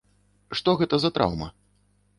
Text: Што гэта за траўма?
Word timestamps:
Што 0.59 0.75
гэта 0.81 0.95
за 1.05 1.13
траўма? 1.19 1.53